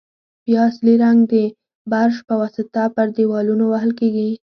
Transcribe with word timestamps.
بیا 0.45 0.61
اصلي 0.69 0.93
رنګ 1.03 1.19
د 1.31 1.33
برش 1.91 2.17
په 2.27 2.33
واسطه 2.41 2.83
پر 2.95 3.07
دېوالونو 3.17 3.63
وهل 3.69 3.91
کیږي. 3.99 4.29